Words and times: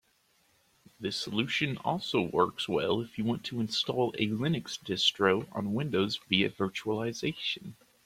This 0.99 1.15
solution 1.15 1.77
also 1.85 2.23
works 2.23 2.67
well 2.67 3.01
if 3.01 3.19
you 3.19 3.23
want 3.23 3.43
to 3.43 3.59
install 3.59 4.13
a 4.17 4.29
Linux 4.29 4.79
distro 4.83 5.47
on 5.55 5.75
Windows 5.75 6.19
via 6.27 6.49
virtualization. 6.49 7.75